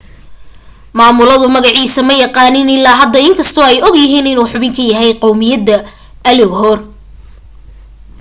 maamuladu 0.97 1.45
magaciisa 1.55 1.99
ma 2.07 2.15
yaqaaniin 2.23 2.69
ilaa 2.77 2.97
hadda 3.01 3.19
in 3.27 3.37
kastoo 3.39 3.65
ay 3.69 3.77
og 3.87 3.95
yihiin 3.99 4.27
inuu 4.31 4.51
xubin 4.53 4.75
ka 4.77 4.83
yahay 4.91 5.11
qawmiyadda 5.23 5.75
uighur 6.31 6.79